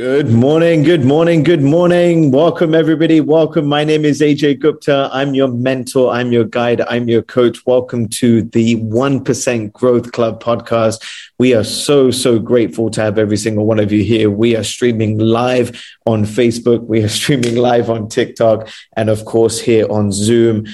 [0.00, 2.30] Good morning, good morning, good morning.
[2.30, 3.20] Welcome, everybody.
[3.20, 3.66] Welcome.
[3.66, 5.10] My name is AJ Gupta.
[5.12, 7.66] I'm your mentor, I'm your guide, I'm your coach.
[7.66, 11.04] Welcome to the 1% Growth Club podcast.
[11.38, 14.30] We are so, so grateful to have every single one of you here.
[14.30, 19.60] We are streaming live on Facebook, we are streaming live on TikTok, and of course,
[19.60, 20.64] here on Zoom.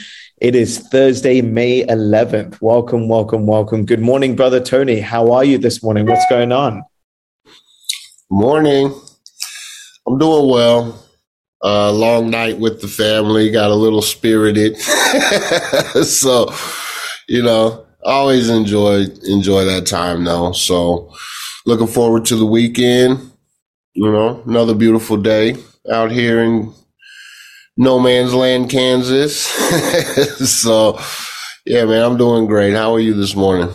[0.40, 2.60] It is Thursday, May 11th.
[2.60, 3.86] Welcome, welcome, welcome.
[3.86, 5.00] Good morning, brother Tony.
[5.00, 6.06] How are you this morning?
[6.06, 6.84] What's going on?
[8.30, 8.94] Morning.
[10.06, 11.02] I'm doing well.
[11.64, 14.76] Uh, long night with the family, got a little spirited.
[16.04, 16.52] so,
[17.28, 20.52] you know, always enjoy enjoy that time though.
[20.52, 21.12] So,
[21.64, 23.32] looking forward to the weekend.
[23.94, 25.56] You know, another beautiful day
[25.90, 26.72] out here in
[27.76, 29.40] no man's land, Kansas.
[30.60, 31.00] so,
[31.64, 32.74] yeah, man, I'm doing great.
[32.74, 33.74] How are you this morning?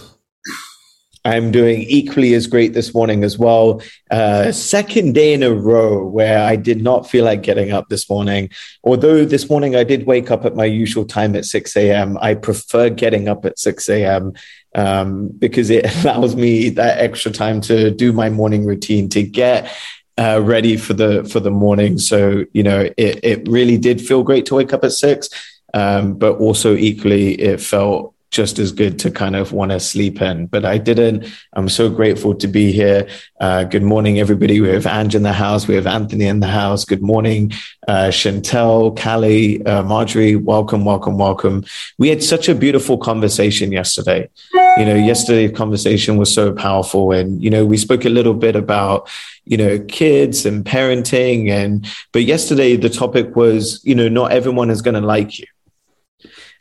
[1.24, 3.82] I'm doing equally as great this morning as well.
[4.10, 8.10] Uh, second day in a row where I did not feel like getting up this
[8.10, 8.50] morning.
[8.84, 12.34] Although this morning I did wake up at my usual time at 6 a.m., I
[12.34, 14.34] prefer getting up at 6 a.m.
[14.74, 19.72] Um, because it allows me that extra time to do my morning routine, to get
[20.18, 21.98] uh, ready for the for the morning.
[21.98, 25.30] So you know, it it really did feel great to wake up at six,
[25.74, 30.22] um, but also equally it felt just as good to kind of want to sleep
[30.22, 31.28] in, but I didn't.
[31.52, 33.08] I'm so grateful to be here.
[33.42, 34.62] Uh, good morning, everybody.
[34.62, 35.68] We have Ange in the house.
[35.68, 36.86] We have Anthony in the house.
[36.86, 37.52] Good morning,
[37.90, 40.38] uh, Chantel, Callie, uh, Marjorie.
[40.38, 41.66] Welcome, welcome, welcome.
[41.98, 44.30] We had such a beautiful conversation yesterday.
[44.78, 47.12] You know, yesterday's conversation was so powerful.
[47.12, 49.10] And, you know, we spoke a little bit about,
[49.44, 51.50] you know, kids and parenting.
[51.50, 55.48] And, but yesterday the topic was, you know, not everyone is going to like you.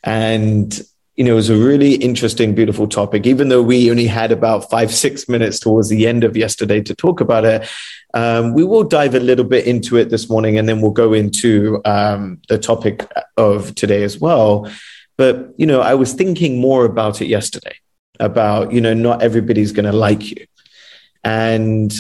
[0.03, 0.81] And
[1.21, 3.27] you know, it was a really interesting, beautiful topic.
[3.27, 6.95] Even though we only had about five, six minutes towards the end of yesterday to
[6.95, 7.69] talk about it,
[8.15, 11.13] um, we will dive a little bit into it this morning and then we'll go
[11.13, 14.67] into um, the topic of today as well.
[15.19, 17.77] But, you know, I was thinking more about it yesterday
[18.19, 20.47] about, you know, not everybody's going to like you.
[21.23, 21.93] And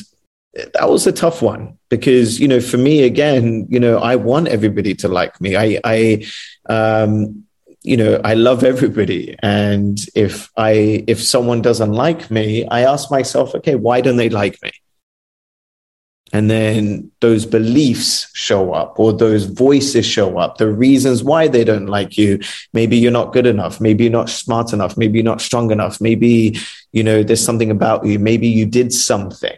[0.54, 4.48] that was a tough one because, you know, for me, again, you know, I want
[4.48, 5.56] everybody to like me.
[5.56, 6.24] I, I,
[6.70, 7.44] um,
[7.82, 9.36] you know i love everybody.
[9.42, 14.28] And if i if someone doesn't like me i ask myself okay why don't they
[14.28, 14.70] like me?
[16.32, 20.58] And then those beliefs show up or those voices show up.
[20.58, 22.38] The reasons why they don't like you.
[22.72, 23.80] Maybe you're not good enough.
[23.80, 24.96] Maybe you're not smart enough.
[24.96, 26.00] Maybe you're not strong enough.
[26.00, 26.56] Maybe
[26.92, 28.18] you know there's something about you.
[28.20, 29.56] Maybe you did something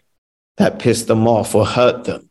[0.57, 2.31] that pissed them off or hurt them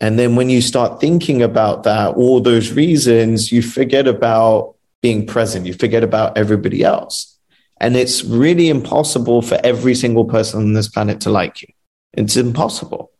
[0.00, 5.26] and then when you start thinking about that, all those reasons, you forget about being
[5.26, 7.36] present, you forget about everybody else.
[7.80, 11.68] And it's really impossible for every single person on this planet to like you.
[12.12, 13.10] It's impossible.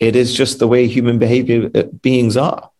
[0.00, 2.70] It is just the way human behavior uh, beings are.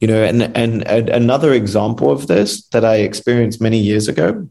[0.00, 4.46] You know, and, and, and another example of this that I experienced many years ago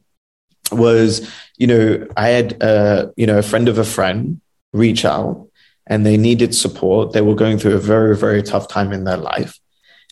[0.72, 4.42] was, you know, I had, uh, you know, a friend of a friend
[4.74, 5.48] reach out
[5.88, 7.14] and they needed support.
[7.14, 9.60] They were going through a very, very tough time in their life.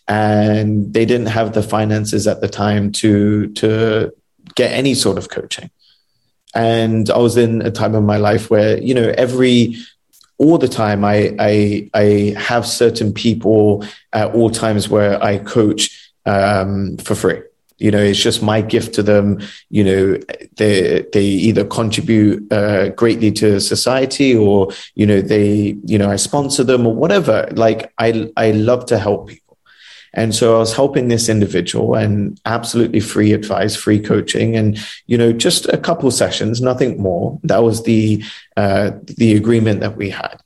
[0.07, 4.11] And they didn't have the finances at the time to, to
[4.55, 5.71] get any sort of coaching.
[6.53, 9.75] And I was in a time of my life where, you know, every
[10.37, 16.11] all the time I I I have certain people at all times where I coach
[16.25, 17.41] um, for free
[17.77, 19.39] you know it's just my gift to them.
[19.69, 20.17] You know
[20.57, 26.15] they they either contribute uh, greatly to society or you know they you know i
[26.15, 27.47] sponsor them or whatever.
[27.51, 29.57] Like i i love to help people.
[30.15, 34.77] And so i was helping this individual and absolutely free advice free coaching and
[35.07, 37.39] you know just a couple sessions nothing more.
[37.43, 38.23] That was the
[38.55, 40.37] uh, the agreement that we had.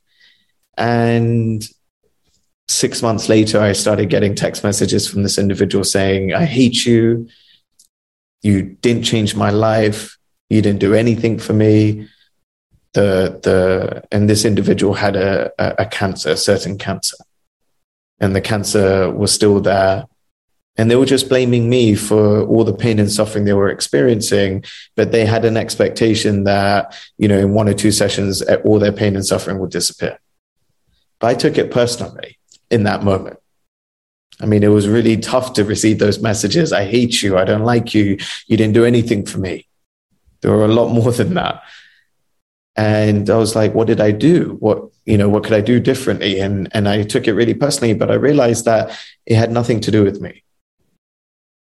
[0.78, 1.68] And
[2.68, 7.28] six months later, I started getting text messages from this individual saying, I hate you.
[8.42, 10.18] You didn't change my life.
[10.50, 12.08] You didn't do anything for me.
[12.94, 17.18] The, the, and this individual had a, a, a cancer, a certain cancer.
[18.20, 20.06] And the cancer was still there.
[20.80, 24.64] And they were just blaming me for all the pain and suffering they were experiencing.
[24.96, 28.92] But they had an expectation that, you know, in one or two sessions, all their
[28.92, 30.20] pain and suffering would disappear.
[31.20, 32.38] But I took it personally
[32.70, 33.40] in that moment
[34.40, 36.72] I mean, it was really tough to receive those messages.
[36.72, 37.38] I hate you.
[37.38, 38.18] I don't like you.
[38.46, 39.68] You didn't do anything for me.
[40.42, 41.64] There were a lot more than that.
[42.76, 44.58] And I was like, what did I do?
[44.60, 46.40] What, you know, what could I do differently?
[46.40, 49.92] And, and I took it really personally, but I realized that it had nothing to
[49.92, 50.44] do with me.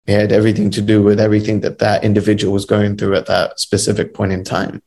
[0.07, 3.59] It had everything to do with everything that that individual was going through at that
[3.59, 4.83] specific point in time.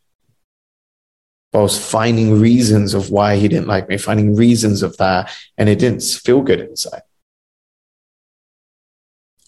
[1.53, 5.69] I was finding reasons of why he didn't like me, finding reasons of that, and
[5.69, 7.01] it didn't feel good inside.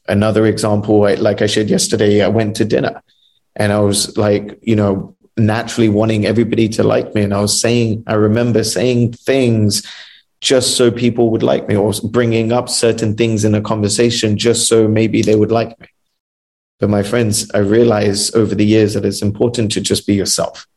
[0.07, 3.01] Another example, like I shared yesterday, I went to dinner
[3.55, 7.23] and I was like, you know, naturally wanting everybody to like me.
[7.23, 9.85] And I was saying, I remember saying things
[10.41, 14.67] just so people would like me or bringing up certain things in a conversation just
[14.67, 15.87] so maybe they would like me.
[16.79, 20.67] But my friends, I realized over the years that it's important to just be yourself.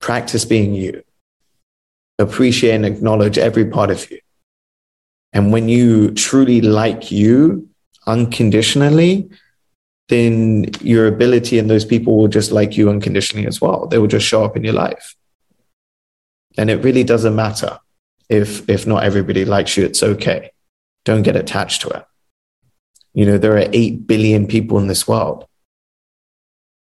[0.00, 1.02] Practice being you.
[2.18, 4.20] Appreciate and acknowledge every part of you.
[5.32, 7.68] And when you truly like you
[8.06, 9.28] unconditionally,
[10.08, 13.86] then your ability and those people will just like you unconditionally as well.
[13.86, 15.16] They will just show up in your life.
[16.56, 17.78] And it really doesn't matter
[18.28, 20.52] if if not everybody likes you, it's okay.
[21.04, 22.04] Don't get attached to it.
[23.14, 25.46] You know, there are 8 billion people in this world.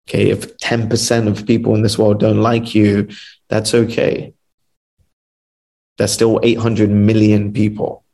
[0.08, 3.08] Okay, if 10% of people in this world don't like you,
[3.48, 4.34] that's okay.
[5.98, 8.04] There's still 800 million people.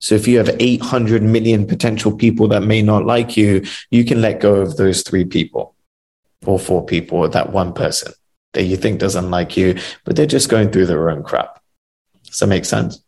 [0.00, 4.20] So if you have 800 million potential people that may not like you, you can
[4.20, 5.74] let go of those three people
[6.46, 8.12] or four people or that one person
[8.54, 11.60] that you think doesn't like you, but they're just going through their own crap.
[12.24, 13.02] Does that make sense?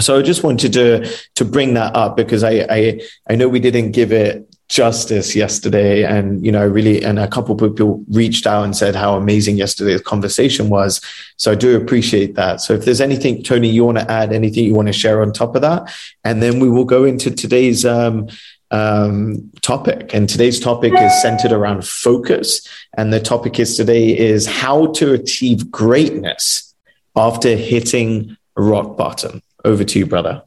[0.00, 3.60] So I just wanted to to bring that up because I I, I know we
[3.60, 6.02] didn't give it justice yesterday.
[6.02, 9.56] And you know really and a couple of people reached out and said how amazing
[9.56, 11.00] yesterday's conversation was.
[11.36, 12.60] So i do appreciate that.
[12.60, 15.32] So if there's anything tony you want to add anything you want to share on
[15.32, 15.94] top of that?
[16.24, 18.28] And then we will go into today's um,
[18.72, 20.12] um, topic.
[20.12, 22.68] And today's topic is centered around focus.
[22.96, 26.74] And the topic is today is how to achieve greatness
[27.14, 29.40] after hitting rock bottom.
[29.64, 30.42] Over to you brother.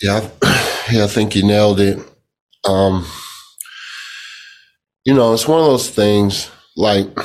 [0.00, 0.28] Yeah
[0.90, 1.98] yeah, I think you nailed it.
[2.64, 3.06] Um,
[5.04, 7.16] you know, it's one of those things like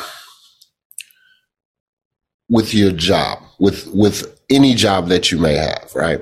[2.50, 6.22] with your job, with with any job that you may have, right?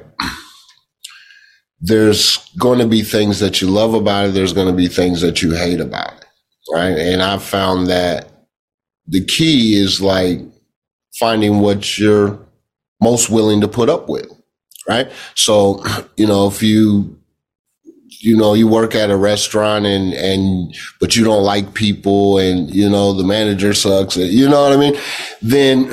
[1.79, 4.33] There's going to be things that you love about it.
[4.33, 6.25] There's going to be things that you hate about it,
[6.71, 6.97] right?
[6.97, 8.29] And I've found that
[9.07, 10.39] the key is like
[11.19, 12.39] finding what you're
[13.01, 14.31] most willing to put up with,
[14.87, 15.11] right?
[15.35, 15.83] So,
[16.17, 17.19] you know, if you
[18.21, 22.73] you know, you work at a restaurant and, and, but you don't like people and,
[22.73, 24.95] you know, the manager sucks, you know what I mean?
[25.41, 25.91] Then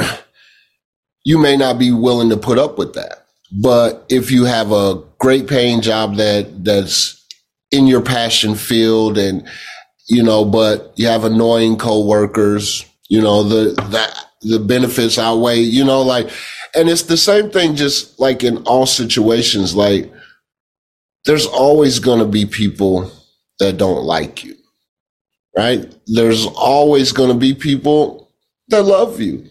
[1.25, 3.27] you may not be willing to put up with that.
[3.51, 7.27] But if you have a great paying job that, that's
[7.71, 9.49] in your passion field and,
[10.09, 15.85] you know, but you have annoying coworkers, you know, the, that, the benefits outweigh, you
[15.85, 16.31] know, like,
[16.75, 20.13] and it's the same thing just like in all situations, like,
[21.29, 23.13] there's always going to be people
[23.59, 24.57] that don't like you,
[25.55, 25.95] right?
[26.07, 28.33] There's always going to be people
[28.69, 29.45] that love you,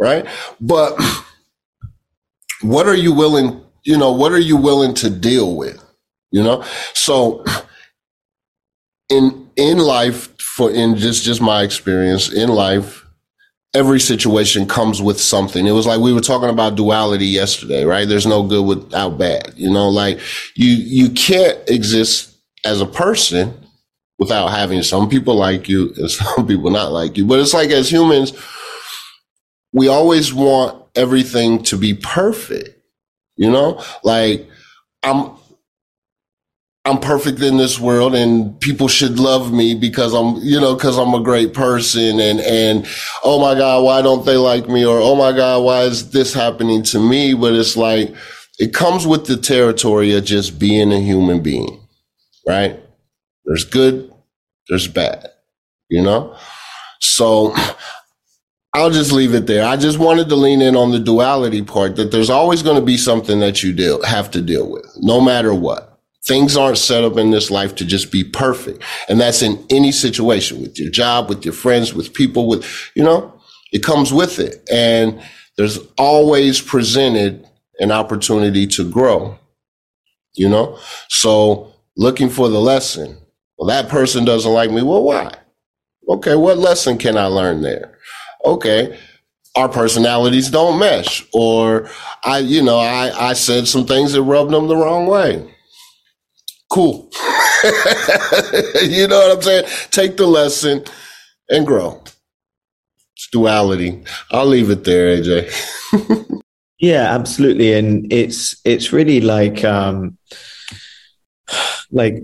[0.00, 0.26] right?
[0.58, 0.98] But
[2.62, 5.84] what are you willing, you know, what are you willing to deal with?
[6.30, 6.64] You know?
[6.94, 7.44] So
[9.10, 13.04] in in life for in just just my experience in life
[13.74, 15.66] every situation comes with something.
[15.66, 18.08] It was like we were talking about duality yesterday, right?
[18.08, 19.54] There's no good without bad.
[19.56, 20.20] You know, like
[20.54, 22.34] you you can't exist
[22.64, 23.54] as a person
[24.18, 27.26] without having some people like you and some people not like you.
[27.26, 28.32] But it's like as humans,
[29.72, 32.74] we always want everything to be perfect.
[33.36, 34.48] You know, like
[35.02, 35.37] I'm
[36.88, 40.98] I'm perfect in this world and people should love me because I'm, you know, because
[40.98, 42.86] I'm a great person and, and,
[43.22, 44.84] oh my God, why don't they like me?
[44.84, 47.34] Or, oh my God, why is this happening to me?
[47.34, 48.14] But it's like,
[48.58, 51.78] it comes with the territory of just being a human being,
[52.46, 52.80] right?
[53.44, 54.12] There's good,
[54.68, 55.28] there's bad,
[55.90, 56.36] you know?
[57.00, 57.54] So
[58.74, 59.64] I'll just leave it there.
[59.64, 62.84] I just wanted to lean in on the duality part that there's always going to
[62.84, 65.87] be something that you deal, have to deal with, no matter what.
[66.26, 68.82] Things aren't set up in this life to just be perfect.
[69.08, 73.04] And that's in any situation with your job, with your friends, with people, with, you
[73.04, 73.32] know,
[73.72, 74.68] it comes with it.
[74.70, 75.22] And
[75.56, 77.46] there's always presented
[77.80, 79.38] an opportunity to grow,
[80.34, 80.78] you know?
[81.08, 83.18] So looking for the lesson.
[83.58, 84.82] Well, that person doesn't like me.
[84.82, 85.34] Well, why?
[86.08, 86.36] Okay.
[86.36, 87.98] What lesson can I learn there?
[88.44, 88.96] Okay.
[89.56, 91.90] our personalities don't mesh, or
[92.24, 95.52] I, you know, I, I said some things that rubbed them the wrong way.
[96.70, 97.10] Cool.
[97.64, 99.64] you know what I'm saying?
[99.90, 100.84] Take the lesson
[101.48, 102.02] and grow.
[103.16, 104.04] It's duality.
[104.30, 106.42] I'll leave it there, AJ.
[106.78, 107.72] yeah, absolutely.
[107.72, 110.18] And it's it's really like um
[111.90, 112.22] like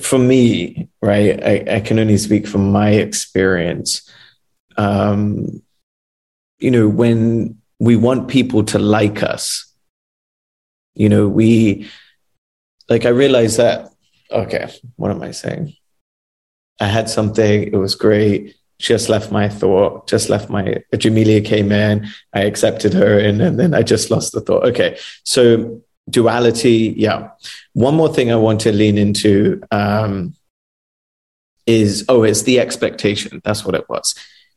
[0.00, 4.08] for me, right, I, I can only speak from my experience.
[4.76, 5.62] Um,
[6.58, 9.66] you know, when we want people to like us,
[10.94, 11.88] you know, we
[12.92, 13.90] like I realized that,
[14.30, 15.74] okay, what am I saying?
[16.78, 21.72] I had something, it was great, just left my thought, just left my Jamelia came
[21.72, 24.64] in, I accepted her in, and then I just lost the thought.
[24.64, 24.98] Okay.
[25.24, 25.80] So
[26.10, 27.30] duality, yeah.
[27.72, 30.34] One more thing I want to lean into um,
[31.64, 33.40] is oh, it's the expectation.
[33.42, 34.14] That's what it was,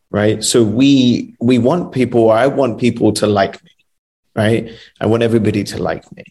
[0.10, 0.44] right?
[0.44, 2.32] So we we want people.
[2.32, 3.72] I want people to like me,
[4.36, 4.72] right?
[5.00, 6.24] I want everybody to like me,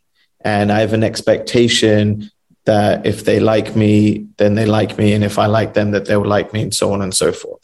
[0.44, 2.30] and I have an expectation
[2.66, 6.06] that if they like me, then they like me, and if I like them, that
[6.06, 7.62] they'll like me, and so on and so forth.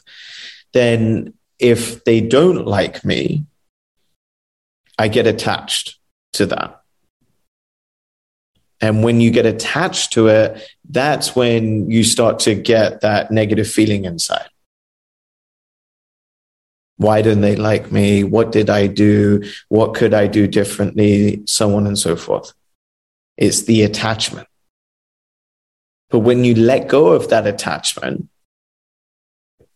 [0.73, 3.45] Then if they don't like me,
[4.99, 5.99] I get attached
[6.35, 6.81] to that
[8.81, 13.69] and when you get attached to it, that's when you start to get that negative
[13.69, 14.49] feeling inside.
[16.97, 18.25] Why didn't they like me?
[18.25, 19.43] What did I do?
[19.69, 21.43] What could I do differently?
[21.47, 22.53] So on and so forth.
[23.41, 24.47] It's the attachment.
[26.11, 28.29] But when you let go of that attachment,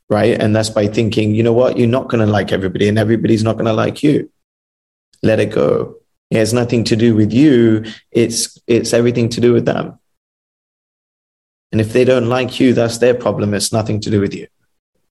[0.08, 0.40] right?
[0.40, 1.78] And that's by thinking, you know what?
[1.78, 4.30] You're not going to like everybody and everybody's not going to like you.
[5.22, 5.96] Let it go.
[6.30, 7.84] It has nothing to do with you.
[8.10, 9.98] It's, it's everything to do with them.
[11.72, 13.54] And if they don't like you, that's their problem.
[13.54, 14.46] It's nothing to do with you.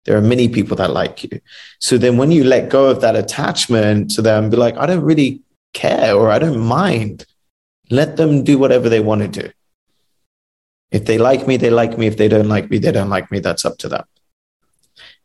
[0.05, 1.39] There are many people that like you.
[1.79, 5.03] So then when you let go of that attachment to them, be like, I don't
[5.03, 5.41] really
[5.74, 7.25] care or I don't mind.
[7.89, 9.51] Let them do whatever they want to do.
[10.91, 12.07] If they like me, they like me.
[12.07, 13.39] If they don't like me, they don't like me.
[13.39, 14.05] That's up to them.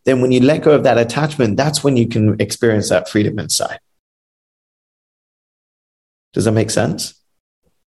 [0.04, 3.38] Then when you let go of that attachment, that's when you can experience that freedom
[3.38, 3.78] inside.
[6.32, 7.14] Does that make sense?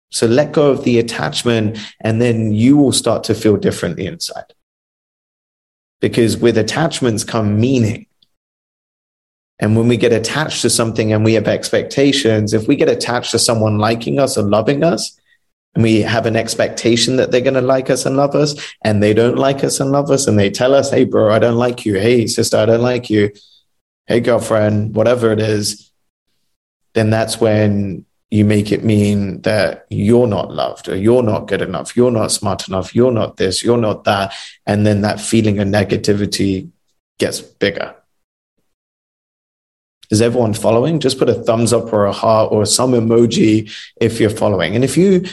[0.10, 4.54] So let go of the attachment and then you will start to feel differently inside.
[6.00, 8.07] Because with attachments come meaning.
[9.60, 13.32] And when we get attached to something and we have expectations, if we get attached
[13.32, 15.20] to someone liking us or loving us,
[15.74, 19.02] and we have an expectation that they're going to like us and love us, and
[19.02, 21.58] they don't like us and love us, and they tell us, hey, bro, I don't
[21.58, 21.96] like you.
[21.96, 23.32] Hey, sister, I don't like you.
[24.06, 25.92] Hey, girlfriend, whatever it is,
[26.94, 31.62] then that's when you make it mean that you're not loved or you're not good
[31.62, 34.34] enough, you're not smart enough, you're not this, you're not that.
[34.66, 36.70] And then that feeling of negativity
[37.20, 37.96] gets bigger.
[40.10, 41.00] Is everyone following?
[41.00, 44.76] Just put a thumbs up or a heart or some emoji if you're following.
[44.76, 45.26] And if you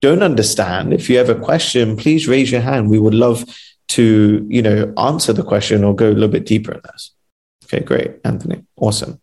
[0.00, 2.90] don't understand, if you have a question, please raise your hand.
[2.90, 3.44] We would love
[3.88, 7.12] to, you know, answer the question or go a little bit deeper in this.
[7.64, 8.64] Okay, great, Anthony.
[8.76, 9.20] Awesome.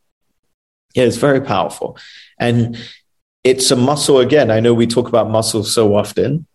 [0.94, 1.98] Yeah, it's very powerful.
[2.38, 2.78] And
[3.44, 4.52] it's a muscle again.
[4.52, 6.48] I know we talk about muscle so often,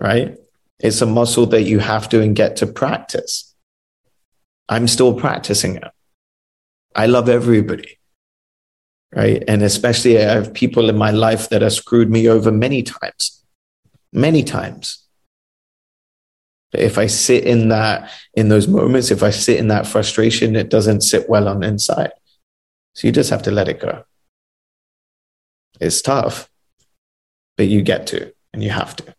[0.00, 0.36] right?
[0.78, 3.54] It's a muscle that you have to and get to practice.
[4.68, 5.84] I'm still practicing it.
[6.94, 7.98] I love everybody,
[9.14, 9.42] right?
[9.48, 13.44] And especially I have people in my life that have screwed me over many times,
[14.12, 14.98] many times.
[16.72, 20.70] If I sit in that, in those moments, if I sit in that frustration, it
[20.70, 22.12] doesn't sit well on the inside.
[22.94, 24.04] So you just have to let it go.
[25.80, 26.48] It's tough,
[27.56, 29.14] but you get to and you have to.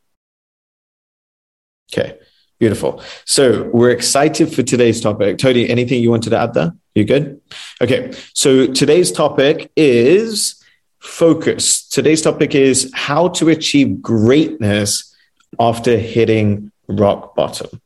[1.91, 2.17] Okay,
[2.59, 3.03] beautiful.
[3.25, 5.37] So we're excited for today's topic.
[5.37, 6.71] Tony, anything you wanted to add there?
[6.95, 7.41] You good?
[7.81, 10.63] Okay, so today's topic is
[11.00, 11.88] focus.
[11.88, 15.15] Today's topic is how to achieve greatness
[15.59, 17.81] after hitting rock bottom.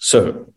[0.00, 0.48] So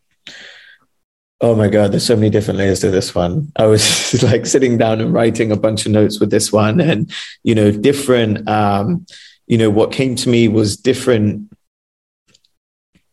[1.44, 3.52] Oh my God, there's so many different layers to this one.
[3.56, 7.12] I was like sitting down and writing a bunch of notes with this one and,
[7.42, 9.08] you know, different, um,
[9.48, 11.52] you know, what came to me was different,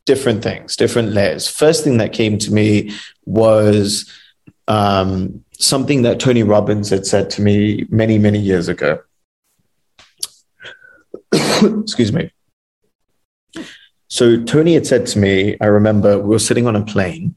[0.05, 1.49] different things, different layers.
[1.49, 2.93] First thing that came to me
[3.25, 4.13] was
[4.69, 9.01] um, something that Tony Robbins had said to me many, many years ago.
[11.33, 12.31] Excuse me.
[14.07, 17.37] So Tony had said to me, I remember we were sitting on a plane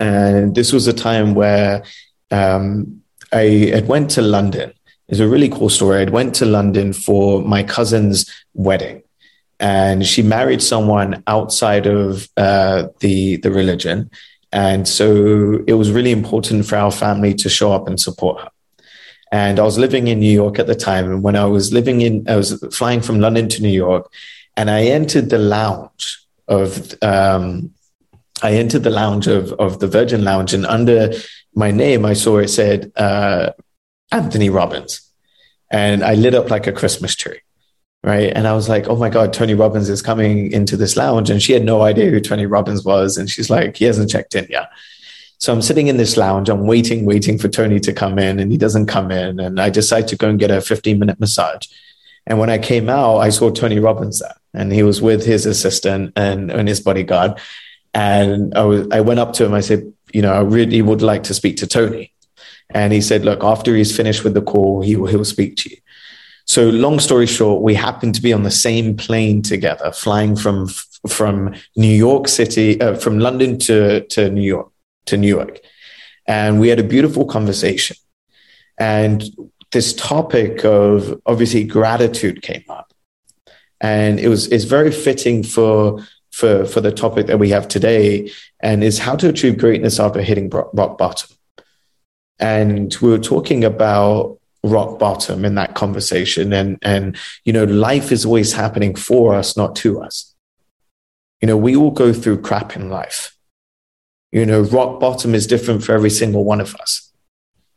[0.00, 1.84] and this was a time where
[2.30, 4.72] um, I had went to London.
[5.08, 6.02] It's a really cool story.
[6.02, 9.02] I went to London for my cousin's wedding,
[9.60, 14.10] and she married someone outside of uh, the the religion.
[14.54, 18.50] And so it was really important for our family to show up and support her.
[19.32, 21.10] And I was living in New York at the time.
[21.10, 24.10] And when I was living in, I was flying from London to New York,
[24.56, 27.72] and I entered the lounge of, um,
[28.44, 31.12] I entered the lounge of, of the Virgin Lounge, and under
[31.56, 33.50] my name, I saw it said uh,
[34.12, 35.00] Anthony Robbins.
[35.68, 37.40] And I lit up like a Christmas tree
[38.04, 38.30] right?
[38.36, 41.30] And I was like, oh my God, Tony Robbins is coming into this lounge.
[41.30, 43.16] And she had no idea who Tony Robbins was.
[43.16, 44.70] And she's like, he hasn't checked in yet.
[45.38, 48.52] So I'm sitting in this lounge, I'm waiting, waiting for Tony to come in, and
[48.52, 49.40] he doesn't come in.
[49.40, 51.66] And I decide to go and get a 15 minute massage.
[52.26, 55.44] And when I came out, I saw Tony Robbins there, and he was with his
[55.44, 57.38] assistant and, and his bodyguard.
[57.92, 61.02] And I, was, I went up to him, I said, you know, I really would
[61.02, 62.12] like to speak to Tony.
[62.70, 65.56] And he said, look, after he's finished with the call, he will, he will speak
[65.58, 65.76] to you.
[66.46, 70.68] So long story short, we happened to be on the same plane together, flying from
[71.08, 74.70] from New York City, uh, from London to to New York
[75.06, 75.60] to Newark,
[76.26, 77.96] and we had a beautiful conversation.
[78.78, 79.24] And
[79.72, 82.92] this topic of obviously gratitude came up,
[83.80, 88.30] and it was it's very fitting for for for the topic that we have today,
[88.60, 91.30] and is how to achieve greatness after hitting rock bottom.
[92.38, 96.52] And we were talking about rock bottom in that conversation.
[96.52, 100.34] And and you know life is always happening for us not to us.
[101.40, 103.36] You know we all go through crap in life.
[104.32, 107.12] You know rock bottom is different for every single one of us.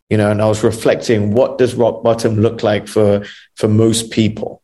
[0.10, 3.26] You know and i was reflecting what does rock bottom look like for
[3.56, 4.64] for most people?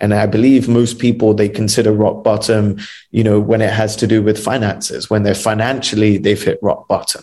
[0.00, 2.78] And i believe most people they consider rock bottom
[3.10, 5.10] you know when it has to do with finances.
[5.10, 7.22] When they're financially they've hit rock bottom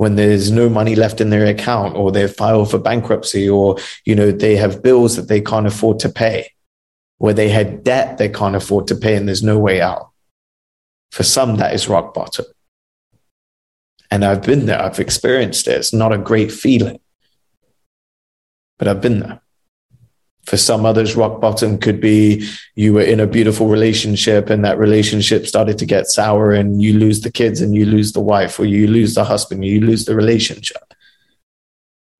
[0.00, 3.76] when there's no money left in their account or they've filed for bankruptcy or
[4.06, 6.50] you know they have bills that they can't afford to pay.
[7.18, 10.08] Where they had debt they can't afford to pay and there's no way out.
[11.12, 12.46] For some that is rock bottom.
[14.10, 14.80] And i've been there.
[14.80, 15.76] I've experienced it.
[15.76, 17.00] It's not a great feeling.
[18.78, 19.42] But i've been there
[20.50, 24.78] for some others, rock bottom could be you were in a beautiful relationship and that
[24.78, 28.58] relationship started to get sour and you lose the kids and you lose the wife
[28.58, 30.92] or you lose the husband, you lose the relationship,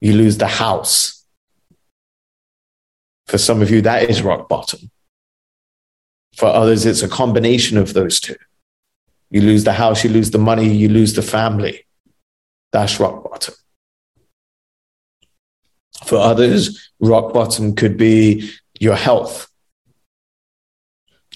[0.00, 1.26] you lose the house.
[3.26, 4.92] For some of you, that is rock bottom.
[6.36, 8.36] For others, it's a combination of those two.
[9.30, 11.84] You lose the house, you lose the money, you lose the family.
[12.70, 13.54] That's rock bottom.
[16.04, 19.48] For others, rock bottom could be your health,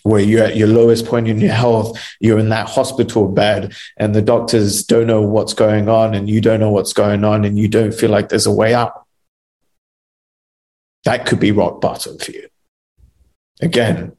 [0.02, 4.14] where you're at your lowest point in your health, you're in that hospital bed, and
[4.14, 7.58] the doctors don't know what's going on, and you don't know what's going on, and
[7.58, 9.06] you don't feel like there's a way out.
[11.04, 12.48] That could be rock bottom for you.
[13.60, 14.16] Again,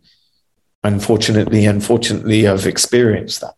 [0.84, 3.56] unfortunately, unfortunately, I've experienced that.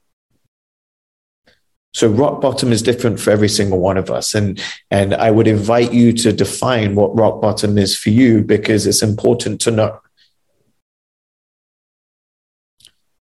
[1.97, 4.35] So rock bottom is different for every single one of us.
[4.35, 8.85] And, and I would invite you to define what rock bottom is for you because
[8.85, 9.99] it's important to know.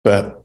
[0.04, 0.44] But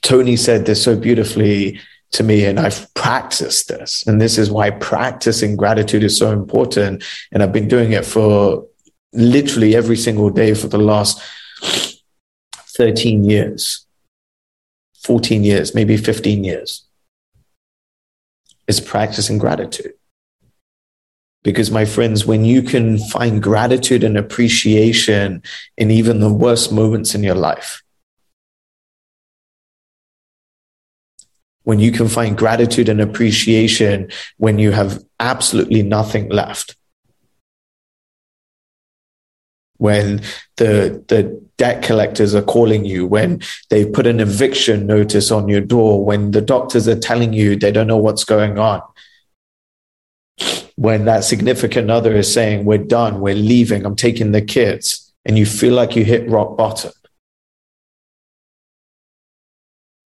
[0.00, 1.80] Tony said this so beautifully
[2.12, 4.06] to me, and I've practiced this.
[4.06, 7.02] And this is why practicing gratitude is so important.
[7.32, 8.64] And I've been doing it for
[9.12, 11.20] literally every single day for the last
[12.76, 13.88] 13 years,
[15.02, 16.86] 14 years, maybe 15 years
[18.70, 19.92] is practicing gratitude.
[21.42, 25.42] Because, my friends, when you can find gratitude and appreciation
[25.76, 27.82] in even the worst moments in your life,
[31.64, 36.76] when you can find gratitude and appreciation when you have absolutely nothing left,
[39.78, 40.22] when
[40.56, 41.20] the, the
[41.60, 46.30] debt collectors are calling you, when they've put an eviction notice on your door, when
[46.30, 48.80] the doctors are telling you they don't know what's going on,
[50.76, 55.36] when that significant other is saying, We're done, we're leaving, I'm taking the kids, and
[55.36, 56.92] you feel like you hit rock bottom.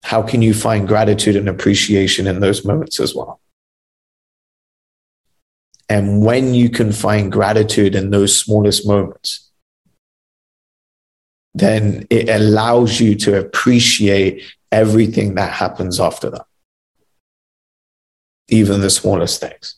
[0.03, 3.39] How can you find gratitude and appreciation in those moments as well?
[5.87, 9.44] And when you can find gratitude in those smallest moments,
[11.55, 16.45] then it allows you to appreciate everything that happens after that,
[18.49, 19.77] even the smallest things.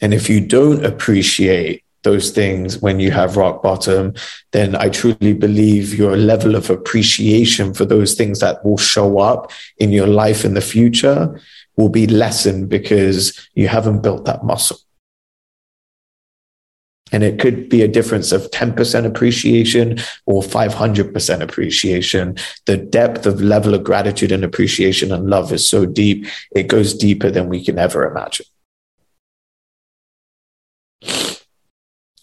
[0.00, 4.14] And if you don't appreciate those things when you have rock bottom,
[4.52, 9.52] then I truly believe your level of appreciation for those things that will show up
[9.76, 11.38] in your life in the future
[11.76, 14.78] will be lessened because you haven't built that muscle.
[17.12, 22.36] And it could be a difference of 10% appreciation or 500% appreciation.
[22.66, 26.94] The depth of level of gratitude and appreciation and love is so deep, it goes
[26.94, 28.46] deeper than we can ever imagine.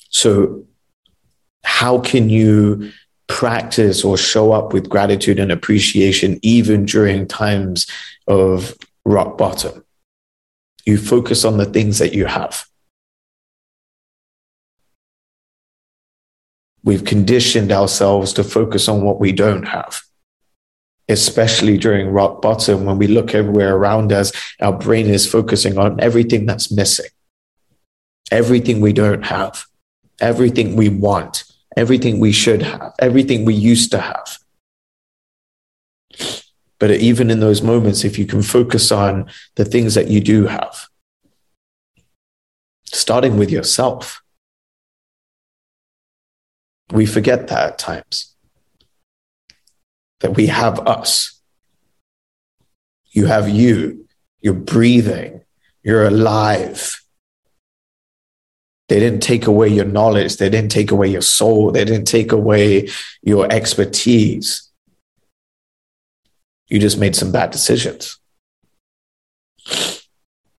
[0.10, 0.66] So,
[1.64, 2.92] how can you
[3.28, 7.86] practice or show up with gratitude and appreciation even during times
[8.28, 9.84] of rock bottom?
[10.86, 12.67] You focus on the things that you have.
[16.88, 20.00] We've conditioned ourselves to focus on what we don't have,
[21.10, 24.32] especially during rock bottom when we look everywhere around us.
[24.62, 27.10] Our brain is focusing on everything that's missing,
[28.32, 29.66] everything we don't have,
[30.22, 31.44] everything we want,
[31.76, 34.38] everything we should have, everything we used to have.
[36.80, 40.48] But even in those moments, if you can focus on the things that you do
[40.48, 40.88] have,
[42.86, 44.22] starting with yourself,
[46.92, 48.34] we forget that at times.
[50.22, 51.40] That we have us.
[53.10, 54.08] You have you.
[54.42, 55.42] You're breathing.
[55.84, 57.02] You're alive.
[58.90, 60.38] They didn't take away your knowledge.
[60.38, 61.72] They didn't take away your soul.
[61.72, 62.90] They didn't take away
[63.22, 64.70] your expertise.
[66.68, 68.18] You just made some bad decisions.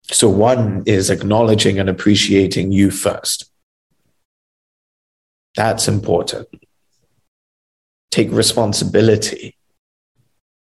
[0.10, 3.47] So, one is acknowledging and appreciating you first.
[5.58, 6.48] That's important.
[8.12, 9.58] Take responsibility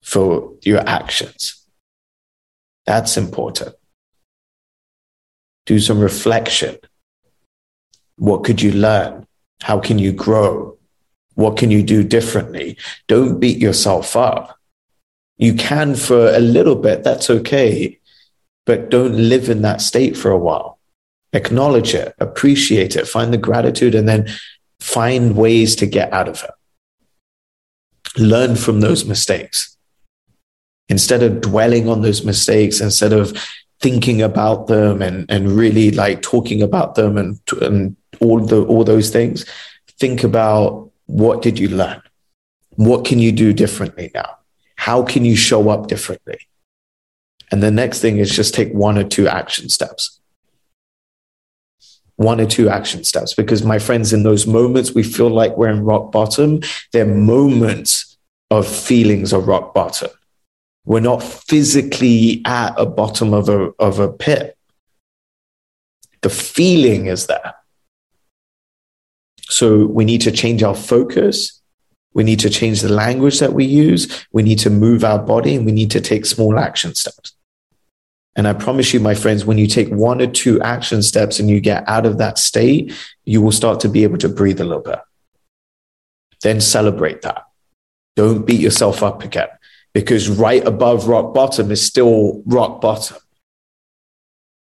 [0.02, 1.64] for your actions.
[2.88, 3.76] That's important.
[5.68, 6.78] Do some reflection.
[8.16, 9.28] What could you learn?
[9.62, 10.80] How can you grow?
[11.36, 12.76] What can you do differently?
[13.08, 14.58] Don't beat yourself up.
[15.38, 18.00] You can for a little bit, that's okay,
[18.66, 20.80] but don't live in that state for a while.
[21.34, 24.28] Acknowledge it, appreciate it, find the gratitude, and then
[24.82, 28.20] find ways to get out of it.
[28.20, 29.78] Learn from those mistakes.
[30.90, 33.38] Instead of dwelling on those mistakes, instead of
[33.80, 38.84] thinking about them and, and really like talking about them and, and all the all
[38.84, 39.46] those things,
[40.00, 42.02] think about what did you learn?
[42.76, 44.38] What can you do differently now?
[44.76, 46.40] How can you show up differently?
[47.52, 50.21] And the next thing is just take one or two action steps
[52.16, 55.70] one or two action steps because my friends in those moments we feel like we're
[55.70, 56.62] in rock bottom.
[56.92, 58.18] They're moments
[58.50, 60.10] of feelings of rock bottom.
[60.86, 64.58] We're not physically at a bottom of a of a pit.
[66.22, 67.56] The feeling is there.
[69.44, 71.62] So we need to change our focus.
[72.14, 74.26] We need to change the language that we use.
[74.32, 77.34] We need to move our body and we need to take small action steps
[78.36, 81.50] and I promise you, my friends, when you take one or two action steps and
[81.50, 82.94] you get out of that state,
[83.26, 85.00] you will start to be able to breathe a little bit.
[86.42, 87.44] Then celebrate that.
[88.16, 89.50] Don't beat yourself up again
[89.94, 93.18] because right above rock bottom is still rock bottom.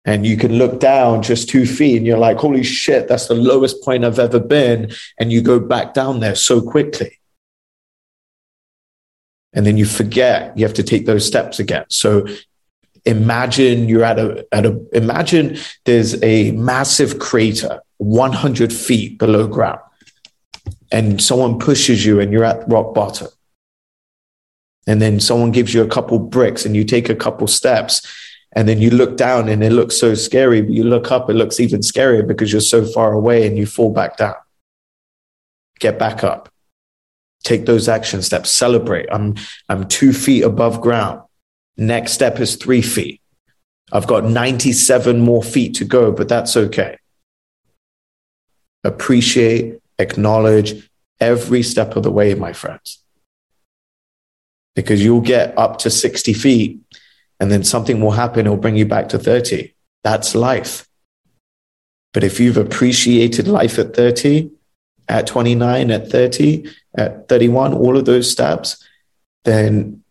[0.05, 3.35] And you can look down just two feet and you're like, holy shit, that's the
[3.35, 4.91] lowest point I've ever been.
[5.21, 7.19] And you go back down there so quickly.
[9.53, 11.85] And then you forget you have to take those steps again.
[11.89, 12.27] So
[13.05, 19.81] imagine you're at a, at a, imagine there's a massive crater 100 feet below ground
[20.91, 23.29] and someone pushes you and you're at rock bottom.
[24.87, 28.07] And then someone gives you a couple bricks and you take a couple steps
[28.55, 31.35] and then you look down and it looks so scary, but you look up, it
[31.35, 34.35] looks even scarier because you're so far away and you fall back down.
[35.79, 36.51] Get back up.
[37.45, 38.51] Take those action steps.
[38.51, 39.09] Celebrate.
[39.11, 39.37] I'm,
[39.69, 41.23] I'm two feet above ground.
[41.77, 43.21] Next step is three feet.
[43.93, 46.99] I've got 97 more feet to go, but that's okay.
[48.85, 50.89] Appreciate, acknowledge
[51.21, 53.03] every step of the way, my friends.
[54.75, 56.81] Because you'll get up to 60 feet
[57.39, 59.75] and then something will happen, it'll bring you back to 30.
[60.05, 60.89] That's life.
[62.13, 64.51] But if you've appreciated life at 30,
[65.09, 68.87] at 29, at 30, at 31, all of those steps,
[69.45, 70.02] then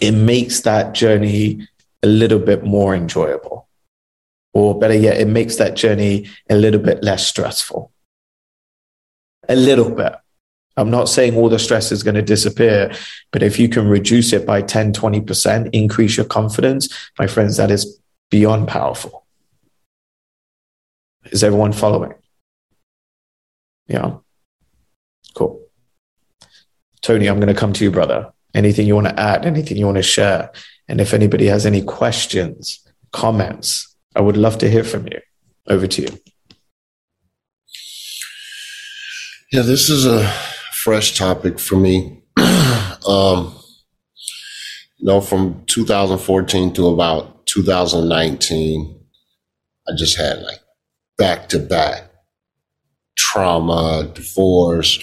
[0.00, 1.66] it makes that journey
[2.02, 3.68] a little bit more enjoyable.
[4.52, 7.92] Or better yet, it makes that journey a little bit less stressful.
[9.48, 10.14] A little bit.
[10.78, 12.94] I'm not saying all the stress is going to disappear,
[13.32, 17.70] but if you can reduce it by 10, 20%, increase your confidence, my friends, that
[17.70, 17.98] is
[18.30, 19.26] beyond powerful.
[21.30, 22.14] Is everyone following?
[23.88, 24.16] Yeah.
[25.34, 25.62] Cool.
[27.00, 29.84] Tony, I'm going to come to you, brother anything you want to add, anything you
[29.84, 30.50] want to share.
[30.88, 32.80] And if anybody has any questions,
[33.12, 35.20] comments, I would love to hear from you.
[35.68, 36.08] Over to you.
[39.52, 40.26] Yeah, this is a
[40.84, 42.22] fresh topic for me.
[42.36, 43.54] um,
[44.96, 49.00] you know, from 2014 to about 2019,
[49.88, 50.60] I just had like
[51.18, 52.10] back to back
[53.16, 54.98] trauma, divorce,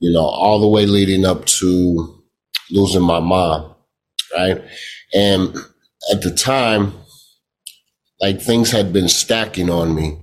[0.00, 2.15] you know, all the way leading up to
[2.70, 3.74] losing my mom,
[4.36, 4.62] right?
[5.14, 5.56] And
[6.12, 6.92] at the time,
[8.20, 10.18] like things had been stacking on me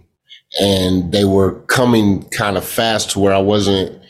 [0.60, 4.02] and they were coming kind of fast to where I wasn't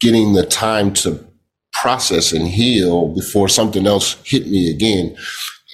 [0.00, 1.24] getting the time to
[1.72, 5.16] process and heal before something else hit me again.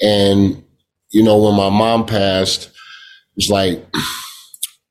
[0.02, 0.62] And,
[1.10, 3.84] you know, when my mom passed, it was like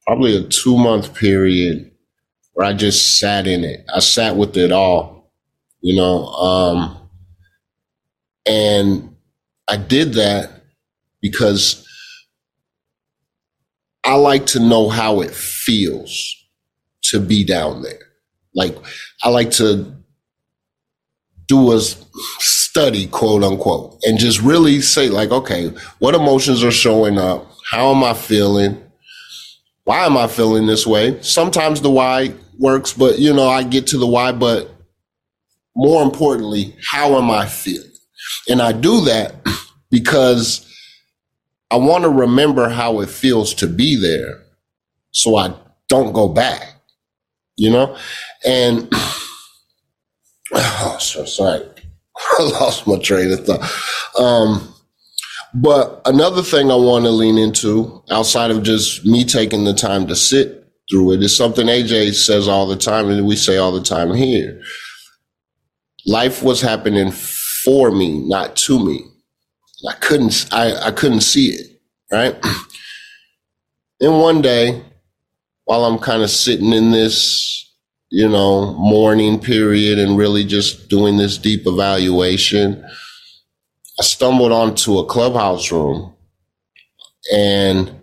[0.06, 1.92] probably a two month period
[2.54, 3.86] where I just sat in it.
[3.94, 5.13] I sat with it all,
[5.84, 7.10] you know, um,
[8.48, 9.16] and
[9.70, 10.50] I did that
[11.22, 11.86] because
[14.06, 16.36] I like to know how it feels
[17.04, 18.00] to be down there.
[18.56, 18.78] Like
[19.24, 19.94] I like to
[21.48, 27.18] do a study, quote unquote, and just really say like, okay, what emotions are showing
[27.18, 27.46] up?
[27.70, 28.82] How am I feeling?
[29.84, 31.22] Why am I feeling this way?
[31.22, 34.73] Sometimes the why works, but you know, I get to the why, but
[35.76, 37.90] more importantly, how am I feeling?
[38.50, 39.36] And I do that
[39.92, 40.70] because
[41.72, 44.44] I want to remember how it feels to be there
[45.12, 45.54] so I
[45.90, 46.76] don't go back,
[47.58, 47.98] you know?
[48.46, 48.88] And,
[50.54, 51.66] oh, so sorry.
[52.40, 53.62] I lost my train of thought.
[54.20, 54.74] Um,
[55.54, 60.08] but another thing I want to lean into outside of just me taking the time
[60.08, 63.72] to sit through it is something AJ says all the time and we say all
[63.72, 64.62] the time here.
[66.06, 69.06] Life was happening for me, not to me.
[69.90, 71.82] I couldn't, I, I couldn't see it.
[72.12, 72.36] Right.
[74.00, 74.84] then one day,
[75.66, 77.72] while I'm kind of sitting in this,
[78.10, 82.84] you know, mourning period and really just doing this deep evaluation,
[84.00, 86.14] I stumbled onto a clubhouse room
[87.32, 88.02] and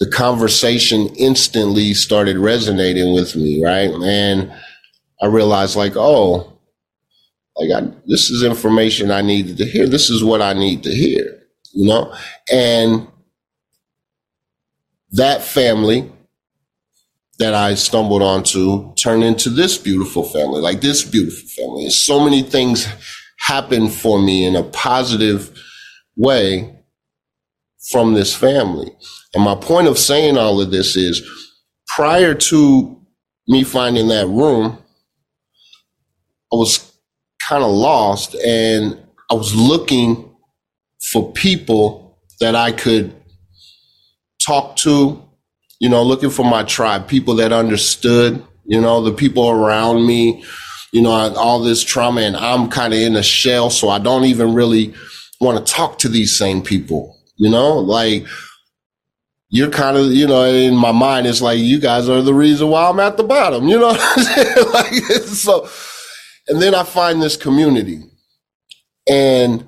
[0.00, 3.90] the conversation instantly started resonating with me, right?
[3.90, 4.52] And
[5.22, 6.53] I realized like, oh,
[7.56, 9.86] like I, this is information I needed to hear.
[9.88, 12.14] This is what I need to hear, you know?
[12.52, 13.06] And
[15.12, 16.10] that family
[17.38, 21.84] that I stumbled onto turned into this beautiful family, like this beautiful family.
[21.84, 22.86] And so many things
[23.38, 25.56] happened for me in a positive
[26.16, 26.74] way
[27.90, 28.90] from this family.
[29.34, 31.22] And my point of saying all of this is
[31.86, 33.00] prior to
[33.48, 34.78] me finding that room,
[36.52, 36.93] I was
[37.48, 38.98] kind of lost and
[39.30, 40.30] I was looking
[41.12, 43.12] for people that I could
[44.40, 45.22] talk to,
[45.80, 50.44] you know, looking for my tribe, people that understood, you know, the people around me,
[50.92, 53.70] you know, all this trauma and I'm kind of in a shell.
[53.70, 54.94] So I don't even really
[55.40, 58.26] want to talk to these same people, you know, like
[59.48, 62.68] you're kind of, you know, in my mind, it's like you guys are the reason
[62.68, 63.88] why I'm at the bottom, you know
[64.72, 65.68] like, so,
[66.48, 68.02] and then I find this community.
[69.08, 69.66] And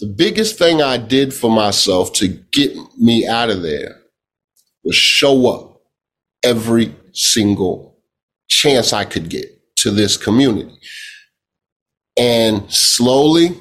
[0.00, 3.96] the biggest thing I did for myself to get me out of there
[4.84, 5.82] was show up
[6.42, 7.98] every single
[8.48, 10.78] chance I could get to this community.
[12.16, 13.56] And slowly,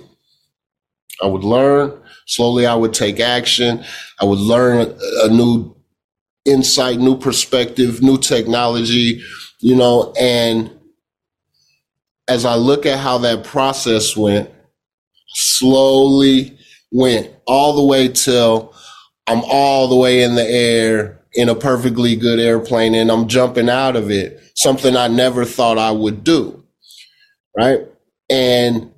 [1.22, 1.94] I would learn.
[2.28, 3.84] Slowly, I would take action.
[4.20, 5.76] I would learn a new
[6.46, 9.22] insight, new perspective, new technology,
[9.60, 10.72] you know, and
[12.28, 14.50] as I look at how that process went,
[15.28, 16.58] slowly
[16.92, 18.74] went all the way till
[19.28, 23.70] I'm all the way in the air in a perfectly good airplane and I'm jumping
[23.70, 26.64] out of it, something I never thought I would do.
[27.56, 27.82] Right.
[28.30, 28.92] And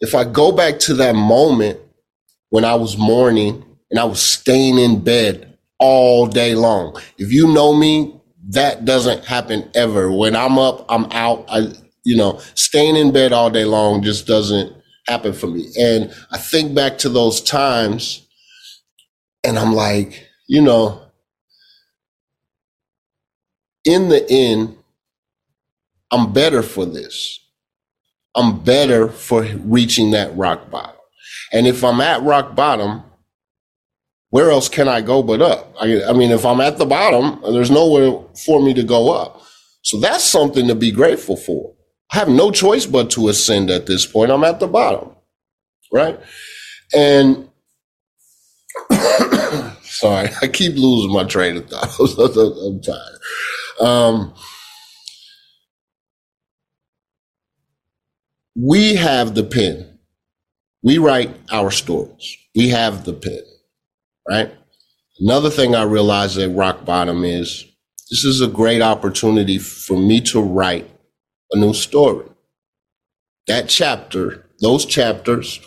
[0.00, 1.78] if I go back to that moment
[2.50, 7.52] when I was mourning and I was staying in bed all day long, if you
[7.52, 10.10] know me, that doesn't happen ever.
[10.10, 11.44] When I'm up, I'm out.
[11.48, 11.72] I,
[12.04, 14.74] you know, staying in bed all day long just doesn't
[15.06, 15.68] happen for me.
[15.78, 18.26] And I think back to those times
[19.44, 21.02] and I'm like, you know,
[23.84, 24.76] in the end,
[26.10, 27.38] I'm better for this.
[28.34, 30.96] I'm better for reaching that rock bottom.
[31.52, 33.02] And if I'm at rock bottom,
[34.30, 35.74] where else can I go but up?
[35.80, 39.42] I, I mean, if I'm at the bottom, there's nowhere for me to go up.
[39.82, 41.74] So that's something to be grateful for.
[42.12, 44.32] I have no choice but to ascend at this point.
[44.32, 45.10] I'm at the bottom,
[45.92, 46.20] right?
[46.94, 47.48] And
[49.82, 51.90] Sorry, I keep losing my train of thought.
[52.66, 53.20] I'm tired.
[53.80, 54.34] Um,
[58.56, 59.98] we have the pen.
[60.82, 62.36] We write our stories.
[62.56, 63.42] We have the pen,
[64.28, 64.52] right?
[65.20, 67.66] Another thing I realized at rock bottom is
[68.10, 70.89] this is a great opportunity for me to write
[71.52, 72.26] a new story.
[73.46, 75.60] That chapter, those chapters,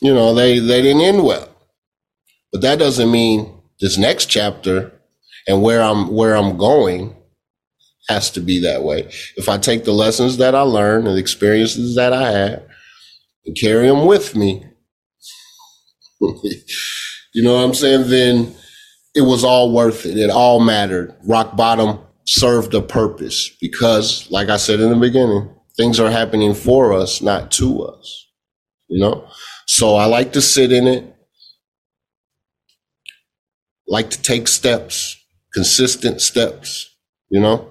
[0.00, 1.48] you know, they, they didn't end well.
[2.52, 4.92] But that doesn't mean this next chapter
[5.46, 7.16] and where I'm where I'm going
[8.08, 9.10] has to be that way.
[9.36, 12.66] If I take the lessons that I learned and experiences that I had
[13.46, 14.64] and carry them with me,
[16.20, 18.08] you know what I'm saying?
[18.08, 18.54] Then
[19.14, 20.18] it was all worth it.
[20.18, 21.14] It all mattered.
[21.24, 26.54] Rock bottom served a purpose because, like I said in the beginning, things are happening
[26.54, 28.26] for us, not to us.
[28.88, 29.28] You know?
[29.66, 31.16] So I like to sit in it,
[33.86, 35.16] like to take steps,
[35.54, 36.94] consistent steps,
[37.30, 37.68] you know?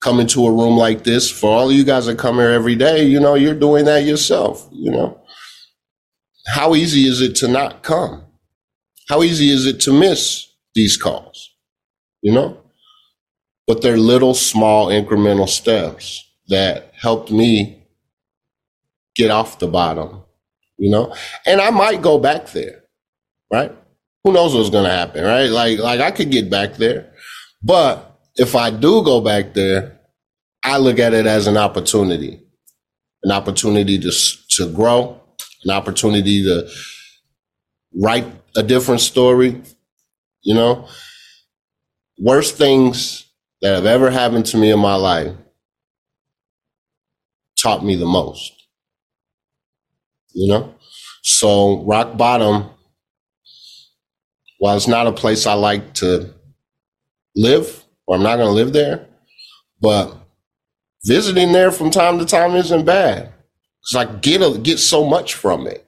[0.00, 1.30] Come into a room like this.
[1.30, 4.04] For all of you guys that come here every day, you know, you're doing that
[4.04, 5.20] yourself, you know?
[6.46, 8.24] How easy is it to not come?
[9.08, 11.50] How easy is it to miss these calls?
[12.22, 12.56] You know?
[13.70, 17.86] But they're little, small, incremental steps that helped me
[19.14, 20.24] get off the bottom,
[20.76, 21.14] you know?
[21.46, 22.82] And I might go back there,
[23.48, 23.70] right?
[24.24, 25.48] Who knows what's going to happen, right?
[25.48, 27.12] Like, like I could get back there,
[27.62, 30.00] but if I do go back there,
[30.64, 32.42] I look at it as an opportunity,
[33.22, 34.10] an opportunity to,
[34.56, 35.20] to grow,
[35.62, 36.68] an opportunity to
[37.94, 39.62] write a different story,
[40.42, 40.88] you know?
[42.18, 43.29] Worst things
[43.62, 45.32] that have ever happened to me in my life
[47.56, 48.52] taught me the most.
[50.32, 50.74] You know?
[51.22, 52.70] So rock bottom,
[54.58, 56.32] while it's not a place I like to
[57.36, 59.06] live, or I'm not going to live there,
[59.80, 60.14] but
[61.04, 63.32] visiting there from time to time isn't bad.
[63.84, 65.86] Cause I get a, get so much from it,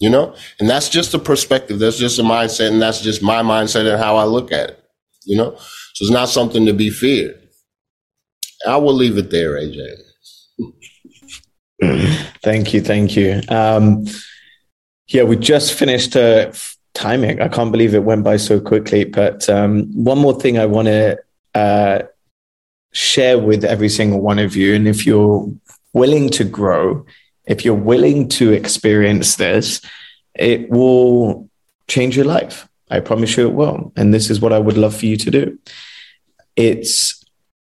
[0.00, 1.78] you know, and that's just a perspective.
[1.78, 4.84] That's just a mindset, and that's just my mindset and how I look at it,
[5.28, 5.54] you know.
[5.94, 7.38] So it's not something to be feared.
[8.66, 9.96] I will leave it there, AJ.
[12.42, 13.40] thank you, thank you.
[13.48, 14.04] Um,
[15.08, 16.52] yeah, we just finished uh,
[16.94, 17.40] timing.
[17.40, 19.04] I can't believe it went by so quickly.
[19.04, 21.18] But um, one more thing I want to
[21.54, 22.02] uh,
[22.92, 25.50] share with every single one of you, and if you're
[25.92, 27.06] willing to grow,
[27.46, 29.80] if you're willing to experience this,
[30.34, 31.48] it will
[31.86, 32.67] change your life.
[32.90, 33.92] I promise you it will.
[33.96, 35.58] And this is what I would love for you to do.
[36.56, 37.24] It's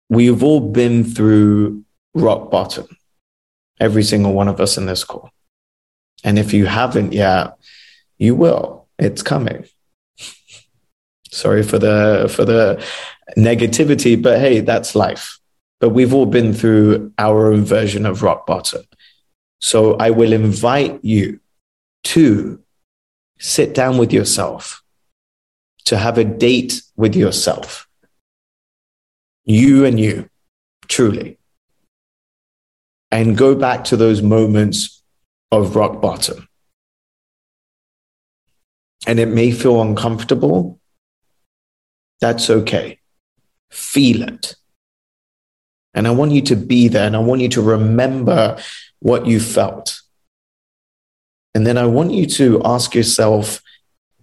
[0.09, 2.87] we've all been through rock bottom
[3.79, 5.31] every single one of us in this call.
[6.23, 7.57] And if you haven't yet,
[8.17, 8.87] you will.
[8.99, 9.65] It's coming.
[11.31, 12.83] Sorry for the for the
[13.37, 15.39] negativity, but hey, that's life.
[15.79, 18.83] But we've all been through our own version of rock bottom.
[19.59, 21.39] So I will invite you
[22.03, 22.61] to
[23.39, 24.80] sit down with yourself,
[25.85, 27.87] to have a date with yourself.
[29.45, 30.29] You and you,
[30.87, 31.37] truly
[33.11, 35.03] and go back to those moments
[35.51, 36.47] of rock bottom.
[39.05, 40.79] And it may feel uncomfortable.
[42.21, 42.99] That's okay.
[43.69, 44.55] Feel it.
[45.93, 48.57] And I want you to be there and I want you to remember
[48.99, 50.01] what you felt.
[51.53, 53.61] And then I want you to ask yourself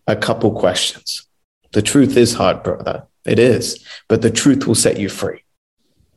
[0.06, 1.27] a couple questions.
[1.78, 3.06] The truth is hard, brother.
[3.24, 5.44] It is, but the truth will set you free.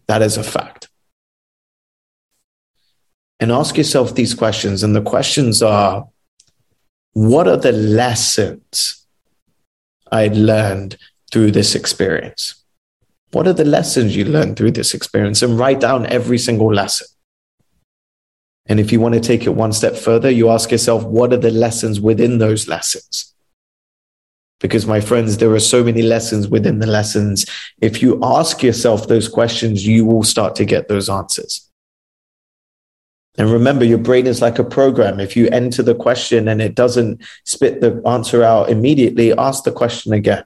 [0.08, 0.88] That is a fact
[3.40, 4.82] and ask yourself these questions.
[4.82, 6.08] And the questions are
[7.14, 9.06] what are the lessons
[10.12, 10.98] I learned
[11.32, 12.64] through this experience?
[13.30, 15.44] What are the lessons you learned through this experience?
[15.44, 17.06] And write down every single lesson.
[18.66, 21.38] And if you want to take it one step further, you ask yourself, what are
[21.38, 23.36] the lessons within those lessons?
[24.62, 27.46] Because, my friends, there are so many lessons within the lessons.
[27.82, 31.68] If you ask yourself those questions, you will start to get those answers.
[33.38, 35.20] And remember, your brain is like a program.
[35.20, 39.72] If you enter the question and it doesn't spit the answer out immediately, ask the
[39.72, 40.44] question again.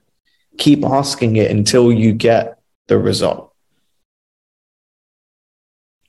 [0.57, 3.51] Keep asking it until you get the result.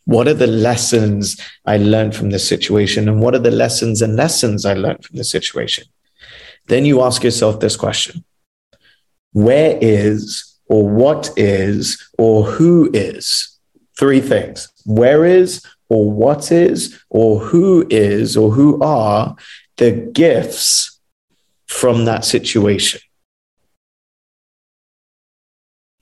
[0.05, 3.09] What are the lessons I learned from this situation?
[3.09, 5.87] And what are the lessons and lessons I learned from this situation?
[6.67, 8.25] Then you ask yourself this question
[9.33, 13.59] Where is, or what is, or who is?
[13.99, 14.69] Three things.
[14.85, 19.37] Where is, or what is or who is or who are
[19.77, 20.99] the gifts
[21.67, 23.01] from that situation?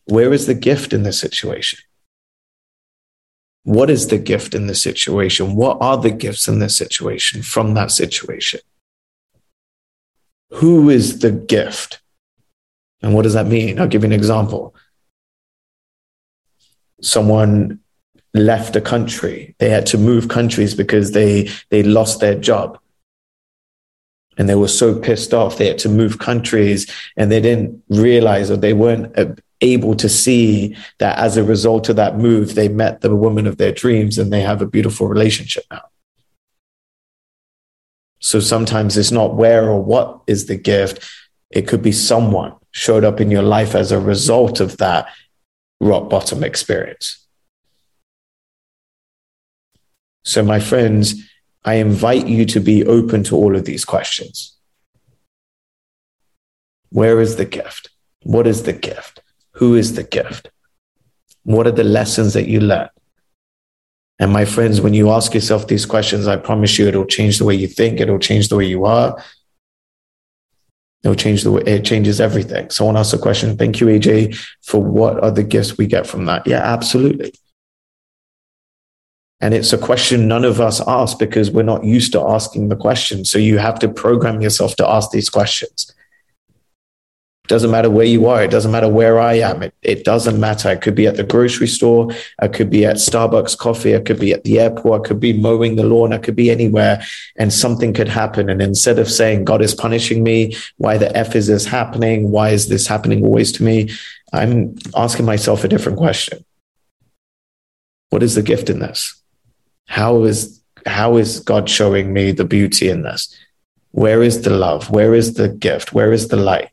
[0.06, 1.78] Where is the gift in this situation?
[3.62, 5.54] What is the gift in this situation?
[5.54, 8.60] What are the gifts in this situation from that situation?
[10.50, 12.00] Who is the gift?
[13.02, 13.78] And what does that mean?
[13.78, 14.74] I'll give you an example.
[17.02, 17.80] Someone
[18.32, 19.54] left a country.
[19.58, 22.78] They had to move countries because they, they lost their job.
[24.36, 25.58] And they were so pissed off.
[25.58, 30.08] They had to move countries and they didn't realize or they weren't uh, able to
[30.08, 34.18] see that as a result of that move, they met the woman of their dreams
[34.18, 35.82] and they have a beautiful relationship now.
[38.24, 41.04] So sometimes it's not where or what is the gift.
[41.50, 45.08] It could be someone showed up in your life as a result of that
[45.78, 47.22] rock bottom experience.
[50.24, 51.22] So, my friends,
[51.66, 54.56] I invite you to be open to all of these questions.
[56.88, 57.90] Where is the gift?
[58.22, 59.20] What is the gift?
[59.56, 60.48] Who is the gift?
[61.42, 62.88] What are the lessons that you learn?
[64.18, 67.44] And my friends, when you ask yourself these questions, I promise you it'll change the
[67.44, 69.22] way you think, it'll change the way you are.
[71.02, 72.70] It'll change the way it changes everything.
[72.70, 73.58] Someone asked a question.
[73.58, 76.46] Thank you, AJ, for what are the gifts we get from that?
[76.46, 77.34] Yeah, absolutely.
[79.40, 82.76] And it's a question none of us ask because we're not used to asking the
[82.76, 83.26] question.
[83.26, 85.94] So you have to program yourself to ask these questions.
[87.44, 88.42] It doesn't matter where you are.
[88.42, 89.62] It doesn't matter where I am.
[89.62, 90.70] It, it doesn't matter.
[90.70, 92.08] I could be at the grocery store.
[92.38, 93.94] I could be at Starbucks coffee.
[93.94, 95.02] I could be at the airport.
[95.02, 96.14] I could be mowing the lawn.
[96.14, 97.02] I could be anywhere
[97.36, 98.48] and something could happen.
[98.48, 102.30] And instead of saying, God is punishing me, why the F is this happening?
[102.30, 103.90] Why is this happening always to me?
[104.32, 106.46] I'm asking myself a different question.
[108.08, 109.20] What is the gift in this?
[109.86, 113.38] How is, how is God showing me the beauty in this?
[113.90, 114.88] Where is the love?
[114.88, 115.92] Where is the gift?
[115.92, 116.70] Where is the light?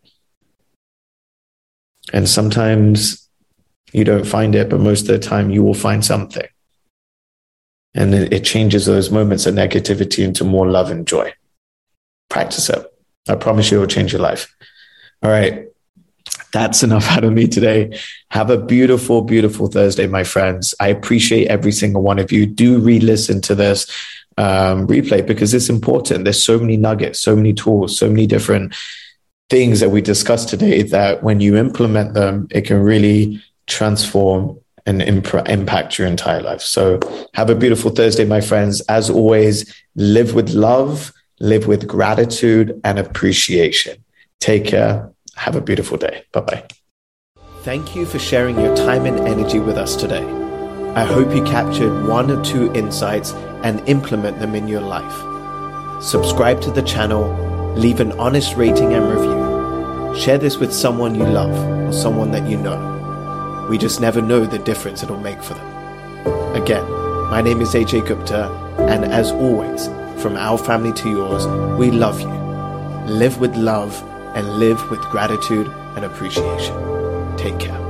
[2.14, 3.28] And sometimes
[3.94, 6.48] you don't find it, but most of the time you will find something.
[7.94, 11.34] And it, changes those moments of negativity into more love and joy.
[12.30, 12.86] Practice it.
[13.28, 14.54] I promise you it will change your life.
[15.22, 15.68] All right.
[16.54, 18.00] That's enough out of me today.
[18.30, 20.74] Have a beautiful, beautiful Thursday, my friends.
[20.80, 22.46] I appreciate every single one of you.
[22.46, 23.88] Do re listen to this
[24.38, 26.24] um, replay because it's important.
[26.24, 28.74] There's so many nuggets, so many tools, so many different
[29.52, 35.02] things that we discussed today that when you implement them, it can really transform and
[35.02, 36.62] imp- impact your entire life.
[36.62, 37.00] So
[37.34, 38.80] have a beautiful Thursday, my friends.
[38.88, 39.56] As always,
[39.96, 44.02] live with love, live with gratitude and appreciation.
[44.40, 45.12] Take care.
[45.36, 46.24] Have a beautiful day.
[46.32, 46.64] Bye bye.
[47.64, 50.26] Thank you for sharing your time and energy with us today.
[50.96, 53.34] I hope you captured one or two insights
[53.64, 55.18] and implement them in your life.
[56.02, 57.24] Subscribe to the channel,
[57.76, 59.41] leave an honest rating and review
[60.16, 61.54] Share this with someone you love
[61.88, 63.68] or someone that you know.
[63.70, 66.56] We just never know the difference it'll make for them.
[66.56, 66.84] Again,
[67.30, 69.88] my name is AJ Gupta, and as always,
[70.22, 71.48] from our family to yours,
[71.80, 72.28] we love you.
[73.12, 74.04] Live with love
[74.36, 76.76] and live with gratitude and appreciation.
[77.38, 77.81] Take care.